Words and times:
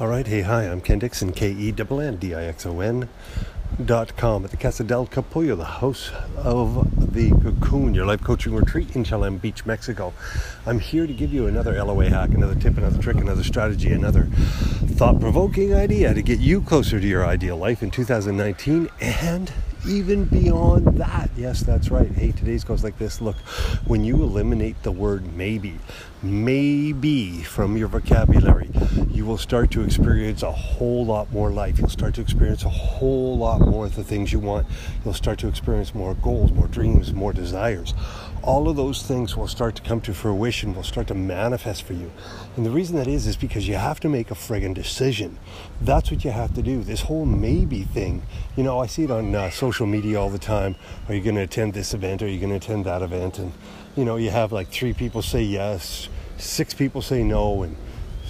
All 0.00 0.08
right, 0.08 0.26
hey, 0.26 0.40
hi, 0.40 0.62
I'm 0.62 0.80
Ken 0.80 0.98
Dixon, 0.98 1.32
K 1.32 1.52
E 1.52 1.68
N 1.78 2.00
N 2.00 2.16
D 2.16 2.34
I 2.34 2.44
X 2.44 2.64
O 2.64 2.80
N 2.80 3.10
dot 3.84 4.16
com 4.16 4.42
at 4.42 4.50
the 4.50 4.56
Casa 4.56 4.82
del 4.84 5.06
Capullo, 5.06 5.54
the 5.54 5.64
house 5.66 6.10
of 6.34 7.12
the 7.12 7.30
Cocoon, 7.30 7.92
your 7.92 8.06
life 8.06 8.24
coaching 8.24 8.54
retreat 8.54 8.96
in 8.96 9.04
Chelem 9.04 9.38
Beach, 9.38 9.66
Mexico. 9.66 10.14
I'm 10.64 10.78
here 10.78 11.06
to 11.06 11.12
give 11.12 11.34
you 11.34 11.46
another 11.46 11.74
LOA 11.84 12.08
hack, 12.08 12.30
another 12.30 12.54
tip, 12.54 12.78
another 12.78 13.02
trick, 13.02 13.18
another 13.18 13.44
strategy, 13.44 13.92
another 13.92 14.28
thought 14.96 15.20
provoking 15.20 15.74
idea 15.74 16.14
to 16.14 16.22
get 16.22 16.40
you 16.40 16.62
closer 16.62 16.98
to 16.98 17.06
your 17.06 17.26
ideal 17.26 17.58
life 17.58 17.82
in 17.82 17.90
2019 17.90 18.88
and 18.98 19.52
even 19.86 20.24
beyond 20.24 20.98
that. 20.98 21.30
Yes, 21.36 21.60
that's 21.60 21.90
right. 21.90 22.10
Hey, 22.10 22.32
today's 22.32 22.64
goes 22.64 22.84
like 22.84 22.98
this. 22.98 23.20
Look, 23.20 23.36
when 23.86 24.04
you 24.04 24.22
eliminate 24.22 24.82
the 24.82 24.92
word 24.92 25.34
maybe, 25.36 25.78
maybe 26.22 27.42
from 27.42 27.76
your 27.76 27.88
vocabulary, 27.88 28.70
you 29.10 29.26
will 29.26 29.38
start 29.38 29.70
to 29.72 29.82
experience 29.82 30.42
a 30.42 30.52
whole 30.52 31.04
lot 31.04 31.32
more 31.32 31.50
life. 31.50 31.78
You'll 31.78 31.88
start 31.88 32.14
to 32.14 32.20
experience 32.20 32.64
a 32.64 32.68
whole 32.68 33.36
lot 33.36 33.60
more 33.60 33.86
of 33.86 33.96
the 33.96 34.04
things 34.04 34.32
you 34.32 34.38
want. 34.38 34.66
You'll 35.04 35.14
start 35.14 35.38
to 35.40 35.48
experience 35.48 35.94
more 35.94 36.14
goals, 36.14 36.52
more 36.52 36.68
dreams, 36.68 37.12
more 37.12 37.32
desires. 37.32 37.94
All 38.42 38.68
of 38.68 38.74
those 38.74 39.02
things 39.02 39.36
will 39.36 39.46
start 39.46 39.76
to 39.76 39.82
come 39.82 40.00
to 40.00 40.12
fruition, 40.12 40.74
will 40.74 40.82
start 40.82 41.06
to 41.06 41.14
manifest 41.14 41.84
for 41.84 41.92
you. 41.92 42.10
And 42.56 42.66
the 42.66 42.70
reason 42.70 42.96
that 42.96 43.06
is, 43.06 43.28
is 43.28 43.36
because 43.36 43.68
you 43.68 43.76
have 43.76 44.00
to 44.00 44.08
make 44.08 44.32
a 44.32 44.34
friggin' 44.34 44.74
decision. 44.74 45.38
That's 45.80 46.10
what 46.10 46.24
you 46.24 46.32
have 46.32 46.52
to 46.54 46.62
do. 46.62 46.82
This 46.82 47.02
whole 47.02 47.24
maybe 47.24 47.84
thing, 47.84 48.22
you 48.56 48.64
know, 48.64 48.80
I 48.80 48.86
see 48.86 49.04
it 49.04 49.12
on 49.12 49.32
uh, 49.32 49.50
social 49.50 49.86
media 49.86 50.20
all 50.20 50.28
the 50.28 50.40
time. 50.40 50.74
Are 51.08 51.14
you 51.14 51.20
going 51.20 51.36
to 51.36 51.42
attend 51.42 51.74
this 51.74 51.94
event? 51.94 52.20
Are 52.20 52.28
you 52.28 52.40
going 52.40 52.50
to 52.50 52.56
attend 52.56 52.84
that 52.84 53.00
event? 53.00 53.38
And, 53.38 53.52
you 53.94 54.04
know, 54.04 54.16
you 54.16 54.30
have 54.30 54.50
like 54.50 54.70
three 54.70 54.92
people 54.92 55.22
say 55.22 55.42
yes, 55.42 56.08
six 56.36 56.74
people 56.74 57.00
say 57.00 57.22
no, 57.22 57.62
and 57.62 57.76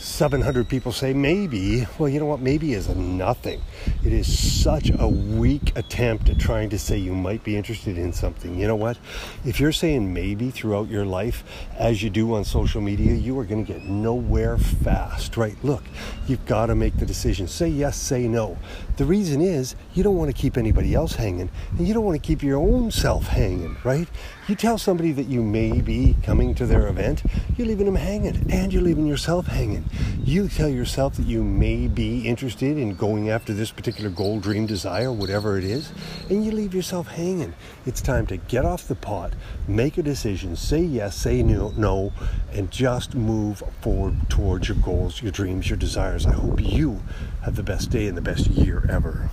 700 0.02 0.69
people 0.69 0.91
say 0.91 1.15
maybe. 1.15 1.87
Well, 1.97 2.09
you 2.09 2.19
know 2.19 2.27
what? 2.27 2.41
Maybe 2.41 2.73
is 2.73 2.88
nothing. 2.88 3.62
It 4.05 4.12
is 4.12 4.63
such 4.63 4.90
a 4.99 5.07
weak 5.07 5.76
attempt 5.76 6.29
at 6.29 6.40
trying 6.40 6.71
to 6.71 6.79
say 6.79 6.99
you 6.99 7.15
might 7.15 7.45
be 7.45 7.57
interested 7.57 7.96
in 7.96 8.13
something. 8.13 8.59
You 8.59 8.66
know 8.66 8.74
what? 8.74 8.99
If 9.45 9.60
you're 9.60 9.71
saying 9.71 10.13
maybe 10.13 10.51
throughout 10.51 10.88
your 10.88 11.04
life, 11.04 11.45
as 11.79 12.02
you 12.02 12.10
do 12.10 12.35
on 12.35 12.45
social 12.45 12.80
media, 12.80 13.13
you 13.15 13.38
are 13.38 13.45
going 13.45 13.65
to 13.65 13.73
get 13.73 13.85
nowhere 13.85 14.59
fast, 14.59 15.37
right? 15.37 15.57
Look, 15.63 15.85
you've 16.26 16.45
got 16.46 16.66
to 16.66 16.74
make 16.74 16.96
the 16.96 17.07
decision. 17.07 17.46
Say 17.46 17.69
yes, 17.69 17.96
say 17.96 18.26
no. 18.26 18.59
The 18.96 19.04
reason 19.04 19.41
is 19.41 19.76
you 19.95 20.02
don't 20.02 20.16
want 20.16 20.35
to 20.35 20.37
keep 20.37 20.57
anybody 20.57 20.95
else 20.95 21.15
hanging, 21.15 21.48
and 21.79 21.87
you 21.87 21.95
don't 21.95 22.04
want 22.04 22.21
to 22.21 22.26
keep 22.26 22.43
your 22.43 22.59
own 22.59 22.91
self 22.91 23.29
hanging, 23.29 23.76
right? 23.85 24.09
You 24.48 24.57
tell 24.57 24.79
somebody 24.79 25.13
that 25.13 25.26
you 25.26 25.43
may 25.43 25.80
be 25.80 26.16
coming 26.24 26.57
to 26.57 26.66
their 26.66 26.88
event, 26.88 27.23
you're 27.57 27.69
leaving 27.69 27.87
them 27.87 27.95
hanging, 27.95 28.51
and 28.51 28.73
you're 28.73 28.82
leaving 28.82 29.07
yourself 29.07 29.46
hanging. 29.46 29.88
You 30.24 30.48
tell 30.48 30.68
yourself 30.68 31.16
that 31.16 31.26
you 31.26 31.43
may 31.43 31.88
be 31.88 32.26
interested 32.26 32.79
in 32.79 32.95
going 32.95 33.29
after 33.29 33.52
this 33.52 33.71
particular 33.71 34.09
goal, 34.09 34.40
dream, 34.40 34.66
desire, 34.66 35.12
whatever 35.12 35.59
it 35.59 35.65
is, 35.65 35.93
and 36.30 36.45
you 36.45 36.52
leave 36.52 36.74
yourself 36.74 37.09
hanging. 37.09 37.54
It's 37.87 38.01
time 38.01 38.26
to 38.26 38.37
get 38.37 38.65
off 38.65 38.88
the 38.88 38.95
pot, 38.95 39.32
make 39.66 39.98
a 39.98 40.02
decision, 40.02 40.57
say 40.57 40.80
yes, 40.80 41.16
say 41.16 41.43
no, 41.43 41.73
no, 41.76 42.13
and 42.52 42.70
just 42.70 43.15
move 43.15 43.63
forward 43.80 44.30
towards 44.30 44.68
your 44.68 44.79
goals, 44.79 45.20
your 45.20 45.32
dreams, 45.32 45.68
your 45.68 45.76
desires. 45.76 46.24
I 46.26 46.32
hope 46.32 46.60
you 46.60 47.02
have 47.43 47.57
the 47.57 47.63
best 47.63 47.90
day 47.90 48.07
and 48.07 48.16
the 48.16 48.23
best 48.23 48.46
year 48.48 48.87
ever. 48.88 49.30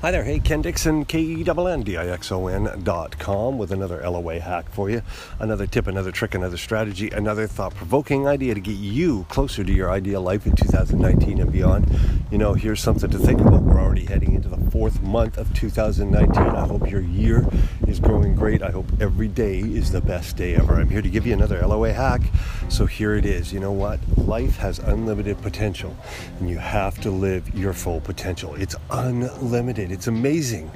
Hi 0.00 0.12
there, 0.12 0.22
hey, 0.22 0.38
Ken 0.38 0.62
Dixon, 0.62 1.04
K 1.06 1.18
E 1.18 1.44
N 1.44 1.58
N 1.58 1.82
D 1.82 1.96
I 1.96 2.06
X 2.06 2.30
O 2.30 2.46
N 2.46 2.70
dot 2.84 3.18
com 3.18 3.58
with 3.58 3.72
another 3.72 4.00
LOA 4.08 4.38
hack 4.38 4.70
for 4.70 4.88
you. 4.88 5.02
Another 5.40 5.66
tip, 5.66 5.88
another 5.88 6.12
trick, 6.12 6.36
another 6.36 6.56
strategy, 6.56 7.10
another 7.10 7.48
thought 7.48 7.74
provoking 7.74 8.28
idea 8.28 8.54
to 8.54 8.60
get 8.60 8.76
you 8.76 9.26
closer 9.28 9.64
to 9.64 9.72
your 9.72 9.90
ideal 9.90 10.22
life 10.22 10.46
in 10.46 10.54
2019 10.54 11.40
and 11.40 11.50
beyond. 11.50 11.92
You 12.30 12.38
know, 12.38 12.54
here's 12.54 12.80
something 12.80 13.10
to 13.10 13.18
think 13.18 13.40
about. 13.40 13.62
We're 13.62 13.80
already 13.80 14.04
heading 14.04 14.34
into 14.34 14.48
the 14.48 14.70
fourth 14.70 15.02
month 15.02 15.36
of 15.36 15.52
2019. 15.54 16.44
I 16.44 16.64
hope 16.64 16.88
your 16.88 17.00
year 17.00 17.44
is 17.88 17.98
growing 17.98 18.36
great. 18.36 18.62
I 18.62 18.70
hope 18.70 18.86
every 19.00 19.26
day 19.26 19.58
is 19.58 19.90
the 19.90 20.00
best 20.00 20.36
day 20.36 20.54
ever. 20.54 20.74
I'm 20.74 20.90
here 20.90 21.02
to 21.02 21.10
give 21.10 21.26
you 21.26 21.32
another 21.32 21.60
LOA 21.66 21.92
hack. 21.92 22.20
So 22.68 22.86
here 22.86 23.16
it 23.16 23.26
is. 23.26 23.52
You 23.52 23.58
know 23.58 23.72
what? 23.72 23.98
Life 24.16 24.58
has 24.58 24.78
unlimited 24.78 25.42
potential, 25.42 25.96
and 26.38 26.48
you 26.48 26.58
have 26.58 27.00
to 27.00 27.10
live 27.10 27.52
your 27.52 27.72
full 27.72 28.00
potential. 28.00 28.54
It's 28.54 28.76
unlimited. 28.92 29.87
It's 29.90 30.06
amazing 30.06 30.70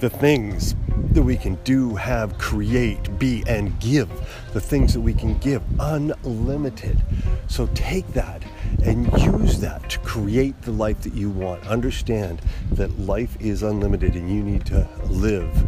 the 0.00 0.10
things 0.10 0.74
that 1.12 1.22
we 1.22 1.36
can 1.36 1.54
do, 1.64 1.94
have, 1.94 2.36
create, 2.38 3.18
be, 3.18 3.44
and 3.46 3.78
give. 3.80 4.10
The 4.52 4.60
things 4.60 4.92
that 4.94 5.00
we 5.00 5.14
can 5.14 5.38
give, 5.38 5.62
unlimited. 5.78 7.00
So 7.46 7.68
take 7.74 8.06
that 8.14 8.42
and 8.84 9.06
use 9.20 9.60
that 9.60 9.88
to 9.90 9.98
create 10.00 10.60
the 10.62 10.72
life 10.72 11.00
that 11.02 11.14
you 11.14 11.30
want. 11.30 11.66
Understand 11.66 12.42
that 12.72 12.98
life 12.98 13.36
is 13.40 13.62
unlimited 13.62 14.14
and 14.14 14.28
you 14.28 14.42
need 14.42 14.66
to 14.66 14.88
live 15.08 15.66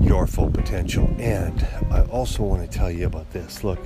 your 0.00 0.26
full 0.26 0.50
potential. 0.50 1.12
And 1.18 1.66
I 1.90 2.02
also 2.02 2.42
want 2.42 2.70
to 2.70 2.78
tell 2.78 2.90
you 2.90 3.06
about 3.06 3.30
this. 3.32 3.64
Look, 3.64 3.80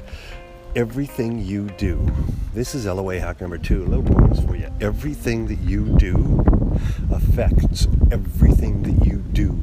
everything 0.75 1.39
you 1.39 1.69
do, 1.79 2.07
this 2.53 2.75
is 2.75 2.87
LOA 2.87 3.19
hack 3.21 3.41
number 3.41 3.59
two, 3.59 3.85
a 3.85 3.87
little 3.87 4.03
bonus 4.03 4.41
for 4.45 4.57
you. 4.57 4.71
Everything 4.81 5.47
that 5.47 5.59
you 5.61 5.97
do 5.99 6.45
affects 7.11 7.87
everything 8.11 8.83
that 8.83 9.07
you 9.07 9.19
do. 9.33 9.63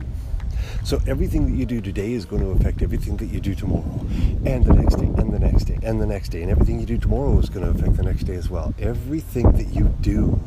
So 0.83 0.99
everything 1.07 1.49
that 1.49 1.57
you 1.57 1.65
do 1.65 1.79
today 1.79 2.11
is 2.11 2.25
going 2.25 2.41
to 2.41 2.49
affect 2.49 2.81
everything 2.81 3.15
that 3.17 3.27
you 3.27 3.39
do 3.39 3.55
tomorrow, 3.55 4.05
and 4.45 4.65
the 4.65 4.73
next 4.73 4.95
day, 4.95 5.05
and 5.05 5.33
the 5.33 5.39
next 5.39 5.63
day, 5.63 5.79
and 5.81 6.01
the 6.01 6.05
next 6.05 6.29
day, 6.29 6.41
and 6.41 6.51
everything 6.51 6.79
you 6.79 6.85
do 6.85 6.97
tomorrow 6.97 7.39
is 7.39 7.49
going 7.49 7.65
to 7.65 7.79
affect 7.79 7.95
the 7.95 8.03
next 8.03 8.23
day 8.23 8.35
as 8.35 8.49
well. 8.49 8.73
Everything 8.79 9.51
that 9.53 9.67
you 9.67 9.85
do 10.01 10.41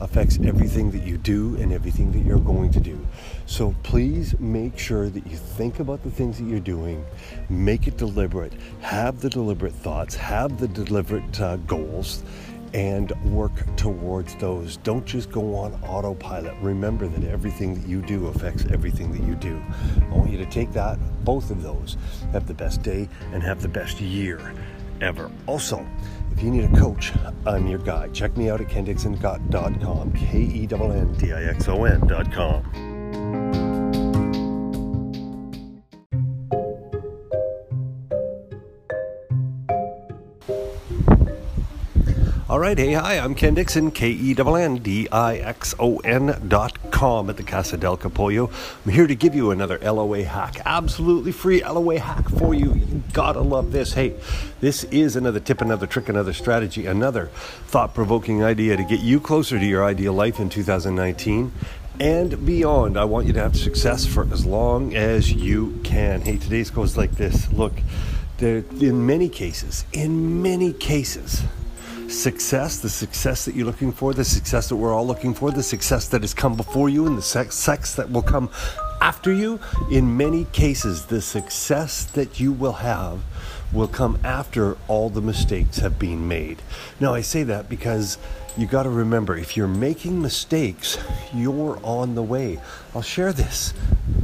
affects 0.00 0.38
everything 0.44 0.90
that 0.90 1.02
you 1.02 1.16
do 1.16 1.56
and 1.56 1.72
everything 1.72 2.12
that 2.12 2.20
you're 2.20 2.38
going 2.38 2.70
to 2.70 2.80
do. 2.80 3.04
So 3.46 3.74
please 3.82 4.38
make 4.38 4.78
sure 4.78 5.08
that 5.08 5.26
you 5.26 5.36
think 5.36 5.80
about 5.80 6.02
the 6.04 6.10
things 6.10 6.38
that 6.38 6.44
you're 6.44 6.60
doing, 6.60 7.04
make 7.48 7.86
it 7.88 7.96
deliberate, 7.96 8.52
have 8.82 9.20
the 9.20 9.30
deliberate 9.30 9.72
thoughts, 9.72 10.14
have 10.14 10.60
the 10.60 10.68
deliberate 10.68 11.40
uh, 11.40 11.56
goals 11.56 12.22
and 12.74 13.12
work 13.32 13.52
towards 13.76 14.34
those. 14.36 14.76
Don't 14.78 15.04
just 15.04 15.30
go 15.30 15.54
on 15.56 15.74
autopilot. 15.84 16.54
Remember 16.60 17.06
that 17.08 17.24
everything 17.24 17.74
that 17.74 17.88
you 17.88 18.02
do 18.02 18.26
affects 18.26 18.64
everything 18.70 19.12
that 19.12 19.22
you 19.22 19.34
do. 19.34 19.62
I 20.10 20.14
want 20.14 20.30
you 20.30 20.38
to 20.38 20.46
take 20.46 20.72
that, 20.72 20.98
both 21.24 21.50
of 21.50 21.62
those, 21.62 21.96
have 22.32 22.46
the 22.46 22.54
best 22.54 22.82
day 22.82 23.08
and 23.32 23.42
have 23.42 23.62
the 23.62 23.68
best 23.68 24.00
year 24.00 24.54
ever. 25.00 25.30
Also, 25.46 25.86
if 26.32 26.42
you 26.42 26.50
need 26.50 26.64
a 26.64 26.76
coach, 26.76 27.12
I'm 27.46 27.66
your 27.66 27.78
guy. 27.78 28.08
Check 28.08 28.36
me 28.36 28.50
out 28.50 28.60
at 28.60 28.68
kenndixon.com, 28.68 30.12
K 30.12 30.38
E 30.38 30.66
N 30.66 30.92
N 30.92 31.12
D 31.14 31.32
I 31.32 31.44
X 31.44 31.68
O 31.68 31.84
N.com. 31.84 32.85
All 42.48 42.60
right, 42.60 42.78
hey, 42.78 42.92
hi, 42.92 43.18
I'm 43.18 43.34
Ken 43.34 43.54
Dixon, 43.54 43.90
K 43.90 44.08
E 44.08 44.32
N 44.38 44.46
N 44.46 44.76
D 44.76 45.08
I 45.10 45.34
X 45.38 45.74
O 45.80 45.98
N 45.98 46.44
dot 46.46 46.92
com 46.92 47.28
at 47.28 47.38
the 47.38 47.42
Casa 47.42 47.76
del 47.76 47.96
Capullo. 47.96 48.52
I'm 48.84 48.92
here 48.92 49.08
to 49.08 49.16
give 49.16 49.34
you 49.34 49.50
another 49.50 49.80
LOA 49.80 50.22
hack, 50.22 50.60
absolutely 50.64 51.32
free 51.32 51.64
LOA 51.64 51.98
hack 51.98 52.28
for 52.28 52.54
you. 52.54 52.74
You 52.74 53.02
gotta 53.12 53.40
love 53.40 53.72
this. 53.72 53.94
Hey, 53.94 54.14
this 54.60 54.84
is 54.84 55.16
another 55.16 55.40
tip, 55.40 55.60
another 55.60 55.88
trick, 55.88 56.08
another 56.08 56.32
strategy, 56.32 56.86
another 56.86 57.30
thought 57.66 57.94
provoking 57.94 58.44
idea 58.44 58.76
to 58.76 58.84
get 58.84 59.00
you 59.00 59.18
closer 59.18 59.58
to 59.58 59.66
your 59.66 59.84
ideal 59.84 60.12
life 60.12 60.38
in 60.38 60.48
2019 60.48 61.50
and 61.98 62.46
beyond. 62.46 62.96
I 62.96 63.06
want 63.06 63.26
you 63.26 63.32
to 63.32 63.40
have 63.40 63.56
success 63.56 64.06
for 64.06 64.22
as 64.32 64.46
long 64.46 64.94
as 64.94 65.32
you 65.32 65.80
can. 65.82 66.20
Hey, 66.20 66.36
today's 66.36 66.70
goes 66.70 66.96
like 66.96 67.10
this. 67.16 67.50
Look, 67.50 67.72
there, 68.38 68.58
in 68.80 69.04
many 69.04 69.28
cases, 69.28 69.84
in 69.92 70.42
many 70.42 70.72
cases, 70.72 71.42
success, 72.08 72.78
the 72.78 72.88
success 72.88 73.44
that 73.44 73.54
you're 73.54 73.66
looking 73.66 73.92
for, 73.92 74.14
the 74.14 74.24
success 74.24 74.68
that 74.68 74.76
we're 74.76 74.94
all 74.94 75.06
looking 75.06 75.34
for, 75.34 75.50
the 75.50 75.62
success 75.62 76.08
that 76.08 76.22
has 76.22 76.34
come 76.34 76.56
before 76.56 76.88
you, 76.88 77.06
and 77.06 77.16
the 77.18 77.22
sex 77.22 77.94
that 77.94 78.10
will 78.10 78.22
come 78.22 78.50
after 79.00 79.32
you. 79.32 79.60
In 79.90 80.16
many 80.16 80.44
cases, 80.46 81.06
the 81.06 81.20
success 81.20 82.04
that 82.04 82.40
you 82.40 82.52
will 82.52 82.74
have 82.74 83.20
will 83.72 83.88
come 83.88 84.18
after 84.24 84.76
all 84.88 85.10
the 85.10 85.20
mistakes 85.20 85.78
have 85.78 85.98
been 85.98 86.26
made. 86.28 86.62
Now, 87.00 87.14
I 87.14 87.20
say 87.20 87.42
that 87.44 87.68
because 87.68 88.18
you 88.56 88.66
got 88.66 88.84
to 88.84 88.90
remember 88.90 89.36
if 89.36 89.56
you're 89.56 89.68
making 89.68 90.22
mistakes, 90.22 90.98
you're 91.34 91.78
on 91.82 92.14
the 92.14 92.22
way. 92.22 92.58
I'll 92.94 93.02
share 93.02 93.32
this 93.32 93.74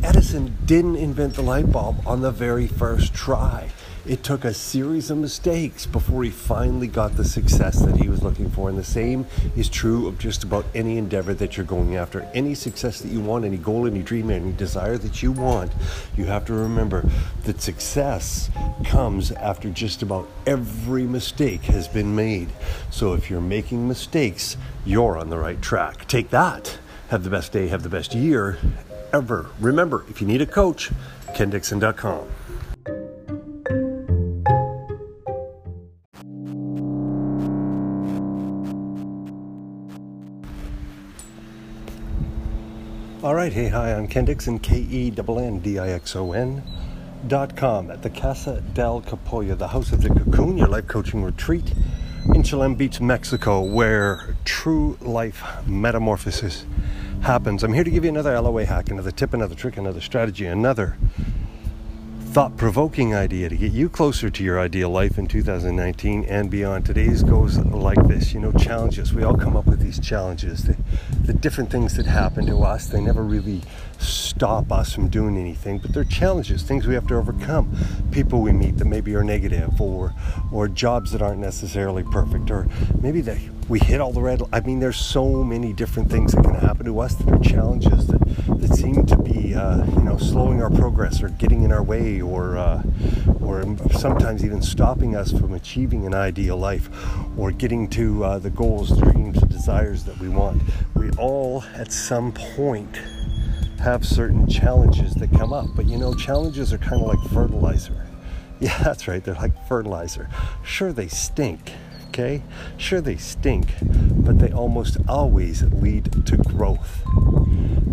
Edison 0.03 0.57
didn't 0.65 0.97
invent 0.97 1.35
the 1.35 1.43
light 1.43 1.71
bulb 1.71 2.07
on 2.07 2.23
the 2.23 2.31
very 2.31 2.67
first 2.67 3.13
try. 3.13 3.69
It 4.05 4.25
took 4.25 4.45
a 4.45 4.53
series 4.53 5.11
of 5.13 5.19
mistakes 5.19 5.87
before 5.87 6.25
he 6.25 6.31
finally 6.31 6.89
got 6.89 7.17
the 7.17 7.25
success 7.25 7.81
that 7.83 7.95
he 7.95 8.09
was 8.09 8.21
looking 8.21 8.51
for. 8.51 8.69
And 8.69 8.77
the 8.77 8.83
same 8.83 9.27
is 9.57 9.69
true 9.69 10.09
of 10.09 10.19
just 10.19 10.43
about 10.43 10.67
any 10.75 10.99
endeavor 10.99 11.35
that 11.35 11.57
you're 11.57 11.65
going 11.65 11.95
after. 11.95 12.23
Any 12.35 12.57
success 12.57 13.01
that 13.01 13.13
you 13.13 13.21
want, 13.21 13.45
any 13.45 13.59
goal, 13.59 13.87
any 13.87 14.03
dream, 14.03 14.31
any 14.31 14.51
desire 14.51 14.99
that 14.99 15.23
you 15.23 15.31
want, 15.31 15.71
you 16.17 16.25
have 16.25 16.45
to 16.47 16.53
remember 16.53 17.09
that 17.45 17.61
success 17.61 18.51
comes 18.85 19.31
after 19.31 19.71
just 19.71 20.03
about 20.03 20.29
every 20.49 21.05
mistake 21.05 21.63
has 21.63 21.87
been 21.87 22.17
made. 22.17 22.49
So 22.91 23.13
if 23.13 23.31
you're 23.31 23.41
making 23.41 23.87
mistakes, 23.87 24.57
you're 24.85 25.17
on 25.17 25.31
the 25.31 25.39
right 25.39 25.63
track. 25.63 26.09
Take 26.09 26.31
that. 26.31 26.77
Have 27.11 27.23
the 27.23 27.31
best 27.31 27.53
day, 27.53 27.69
have 27.69 27.85
the 27.85 27.89
best 27.89 28.17
year 28.17 28.59
ever. 29.13 29.47
Remember, 29.61 30.05
if 30.09 30.21
you 30.21 30.27
need 30.27 30.43
a 30.43 30.47
coach, 30.47 30.91
kenndixon.com. 31.37 32.27
All 43.23 43.37
right, 43.37 43.53
hey, 43.53 43.69
hi, 43.69 43.95
I'm 43.95 44.09
Ken 44.09 44.25
Dixon, 44.25 44.59
K 44.59 44.79
E 44.91 45.13
N 45.17 45.39
N 45.39 45.61
D 45.61 45.79
I 45.79 45.91
X 45.91 46.17
O 46.17 46.33
N 46.33 46.61
dot 47.29 47.57
com 47.57 47.89
at 47.89 48.03
the 48.03 48.11
Casa 48.11 48.61
del 48.75 49.01
Capullo, 49.01 49.57
the 49.57 49.69
House 49.69 49.93
of 49.93 50.03
the 50.03 50.09
Cocoon, 50.09 50.59
your 50.59 50.67
life 50.67 50.89
coaching 50.89 51.23
retreat 51.23 51.73
in 52.35 52.43
Chelem 52.43 52.77
Beach, 52.77 53.01
Mexico, 53.01 53.61
where 53.61 54.35
true 54.45 54.99
life 55.01 55.45
metamorphosis 55.69 56.67
happens. 57.21 57.63
I'm 57.63 57.73
here 57.73 57.85
to 57.85 57.91
give 57.93 58.03
you 58.03 58.11
another 58.11 58.41
LOA 58.41 58.65
hack, 58.65 58.91
another 58.91 59.13
tip, 59.13 59.35
another 59.35 59.55
trick, 59.55 59.77
another 59.77 60.01
strategy, 60.01 60.47
another 60.47 60.97
thought 62.33 62.57
provoking 62.57 63.15
idea 63.15 63.47
to 63.47 63.57
get 63.59 63.73
you 63.73 63.91
closer 63.91 64.31
to 64.31 64.43
your 64.43 64.59
ideal 64.59 64.89
life 64.89 65.19
in 65.19 65.27
2019 65.27 66.25
and 66.25 66.51
beyond. 66.51 66.87
Today's 66.87 67.23
goes 67.23 67.59
like 67.59 68.09
this 68.09 68.33
you 68.33 68.41
know, 68.41 68.53
challenges. 68.53 69.13
We 69.13 69.23
all 69.23 69.37
come 69.37 69.55
up 69.55 69.67
with 69.67 69.81
these 69.81 70.01
challenges. 70.01 70.65
The, 70.65 70.75
the 71.25 71.35
different 71.35 71.71
things 71.71 71.95
that 71.97 72.07
happen 72.07 72.47
to 72.47 72.63
us, 72.63 72.87
they 72.87 73.03
never 73.03 73.23
really 73.23 73.61
stop 74.03 74.73
us 74.73 74.93
from 74.93 75.09
doing 75.09 75.37
anything, 75.37 75.79
but 75.79 75.93
they're 75.93 76.05
challenges, 76.05 76.63
things 76.63 76.87
we 76.87 76.95
have 76.95 77.07
to 77.09 77.15
overcome. 77.15 77.75
People 78.11 78.41
we 78.41 78.53
meet 78.53 78.79
that 78.79 78.87
maybe 78.87 79.15
are 79.15 79.25
negative, 79.25 79.81
or, 79.81 80.15
or 80.53 80.69
jobs 80.69 81.13
that 81.13 81.23
aren't 81.23 81.41
necessarily 81.41 82.03
perfect, 82.03 82.51
or 82.51 82.69
maybe 83.01 83.21
they, 83.21 83.49
we 83.69 83.79
hit 83.79 84.01
all 84.01 84.13
the 84.13 84.21
red. 84.21 84.43
I 84.53 84.61
mean, 84.61 84.81
there's 84.81 84.99
so 84.99 85.45
many 85.45 85.73
different 85.73 86.11
things 86.11 86.33
that 86.33 86.43
can 86.43 86.55
happen 86.55 86.85
to 86.87 86.99
us 87.01 87.15
that 87.15 87.29
are 87.29 87.39
challenges 87.39 88.07
that, 88.09 88.21
that 88.59 88.75
seem 88.75 89.07
to 89.07 89.17
be, 89.17 89.55
uh, 89.55 89.85
you 89.85 90.03
know, 90.03 90.19
slowing 90.19 90.63
our 90.63 90.71
progress 90.71 91.23
or 91.23 91.29
getting 91.29 91.63
in 91.63 91.73
our 91.73 91.83
way 91.83 92.21
or, 92.21 92.57
uh, 92.59 92.83
or 93.41 93.63
sometimes 93.93 94.45
even 94.45 94.61
stopping 94.61 95.15
us 95.15 95.31
from 95.31 95.55
achieving 95.55 96.07
an 96.07 96.15
ideal 96.15 96.57
life 96.57 96.91
or 97.39 97.51
getting 97.51 97.89
to 97.89 98.25
uh, 98.25 98.39
the 98.39 98.51
goals, 98.51 98.99
dreams, 98.99 99.41
desires 99.43 100.05
that 100.05 100.19
we 100.19 100.29
want. 100.29 100.61
We 100.95 101.11
all, 101.13 101.65
at 101.75 101.93
some 101.93 102.33
point, 102.33 103.01
have 103.83 104.07
certain 104.07 104.49
challenges 104.49 105.15
that 105.17 105.31
come 105.33 105.53
up. 105.53 105.67
But 105.75 105.87
you 105.87 105.99
know, 105.99 106.15
challenges 106.15 106.73
are 106.73 106.79
kind 106.79 107.03
of 107.03 107.09
like 107.09 107.31
fertilizer. 107.33 108.07
Yeah, 108.61 108.79
that's 108.81 109.09
right, 109.09 109.25
they're 109.25 109.35
like 109.35 109.67
fertilizer. 109.67 110.29
Sure, 110.63 110.93
they 110.93 111.09
stink 111.09 111.73
okay? 112.13 112.43
Sure, 112.77 113.01
they 113.01 113.17
stink, 113.17 113.69
but 113.81 114.39
they 114.39 114.53
almost 114.53 114.99
always 115.09 115.63
lead 115.63 116.27
to 116.27 116.37
growth. 116.37 117.03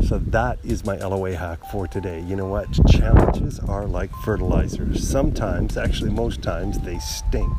So 0.05 0.19
that 0.19 0.59
is 0.63 0.83
my 0.83 0.97
LOA 0.97 1.35
hack 1.35 1.59
for 1.71 1.87
today. 1.87 2.21
You 2.21 2.35
know 2.35 2.47
what? 2.47 2.67
Challenges 2.89 3.59
are 3.59 3.85
like 3.85 4.11
fertilizers. 4.25 5.07
Sometimes, 5.07 5.77
actually, 5.77 6.11
most 6.11 6.41
times, 6.41 6.79
they 6.79 6.99
stink, 6.99 7.53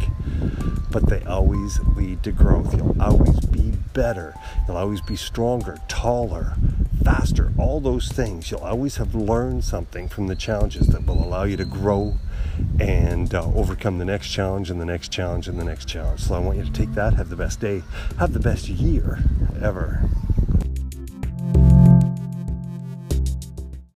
but 0.90 1.08
they 1.08 1.22
always 1.22 1.80
lead 1.96 2.22
to 2.24 2.32
growth. 2.32 2.76
You'll 2.76 3.00
always 3.00 3.40
be 3.46 3.72
better. 3.94 4.34
You'll 4.68 4.76
always 4.76 5.00
be 5.00 5.16
stronger, 5.16 5.78
taller, 5.88 6.56
faster. 7.04 7.52
All 7.58 7.80
those 7.80 8.08
things. 8.08 8.50
You'll 8.50 8.60
always 8.60 8.96
have 8.96 9.14
learned 9.14 9.64
something 9.64 10.08
from 10.08 10.26
the 10.26 10.36
challenges 10.36 10.88
that 10.88 11.06
will 11.06 11.22
allow 11.22 11.44
you 11.44 11.56
to 11.56 11.64
grow 11.64 12.14
and 12.78 13.34
uh, 13.34 13.44
overcome 13.54 13.98
the 13.98 14.04
next 14.04 14.28
challenge 14.28 14.70
and 14.70 14.80
the 14.80 14.84
next 14.84 15.10
challenge 15.10 15.48
and 15.48 15.58
the 15.58 15.64
next 15.64 15.86
challenge. 15.86 16.20
So 16.20 16.34
I 16.34 16.38
want 16.38 16.58
you 16.58 16.64
to 16.64 16.72
take 16.72 16.92
that, 16.94 17.14
have 17.14 17.28
the 17.28 17.36
best 17.36 17.60
day, 17.60 17.82
have 18.18 18.32
the 18.32 18.40
best 18.40 18.68
year 18.68 19.18
ever. 19.62 20.08